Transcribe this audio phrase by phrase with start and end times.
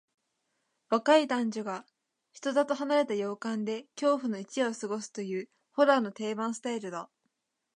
[0.89, 1.85] 若い男女が
[2.31, 7.11] 人里離れた洋館で恐怖の一夜を過ごすという、ホラーの定番スタイルだ。